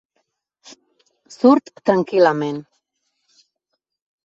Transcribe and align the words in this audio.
Surt 1.35 1.69
tranquil·lament. 1.91 2.59